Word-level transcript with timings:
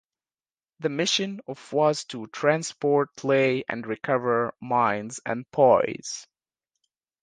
The 0.79 0.89
mission 0.89 1.41
of 1.47 1.71
was 1.71 2.05
to 2.05 2.25
transport, 2.25 3.23
lay 3.23 3.63
and 3.69 3.85
recover 3.85 4.51
mines 4.59 5.19
and 5.27 5.45
buoys. 5.51 6.25